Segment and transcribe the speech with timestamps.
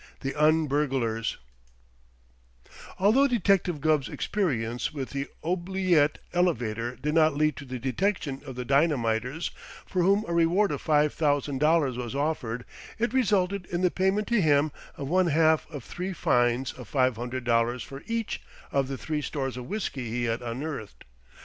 [0.21, 1.37] THE UN BURGLARS
[2.97, 8.55] Although Detective Gubb's experience with the oubliette elevator did not lead to the detection of
[8.55, 9.51] the dynamiters
[9.85, 12.65] for whom a reward of five thousand dollars was offered,
[12.97, 17.15] it resulted in the payment to him of one half of three fines of five
[17.15, 18.41] hundred dollars for each
[18.71, 21.03] of the three stores of whiskey he had unearthed.